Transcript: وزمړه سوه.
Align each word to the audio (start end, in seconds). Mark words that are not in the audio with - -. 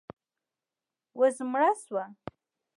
وزمړه 1.19 1.69
سوه. 1.83 2.05